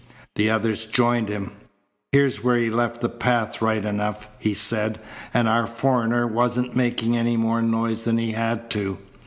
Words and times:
The 0.33 0.49
others 0.49 0.87
joined 0.87 1.29
him. 1.29 1.51
"Here's 2.11 2.43
where 2.43 2.57
he 2.57 2.71
left 2.71 3.01
the 3.01 3.07
path 3.07 3.61
right 3.61 3.85
enough," 3.85 4.29
he 4.39 4.55
said. 4.55 4.99
"And 5.31 5.47
our 5.47 5.67
foreigner 5.67 6.25
wasn't 6.25 6.75
making 6.75 7.15
any 7.15 7.37
more 7.37 7.61
noise 7.61 8.05
than 8.05 8.17
he 8.17 8.31
had 8.31 8.71
to." 8.71 8.97